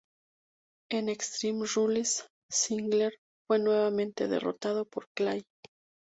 En 0.91 1.09
Extreme 1.09 1.67
Rules, 1.75 2.25
Ziggler 2.51 3.13
fue 3.47 3.59
nuevamente 3.59 4.27
derrotado 4.27 4.85
por 4.85 5.05
Clay. 5.15 5.43